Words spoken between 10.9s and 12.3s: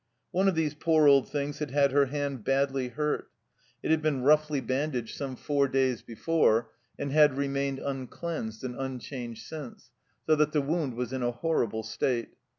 was in a horrible state.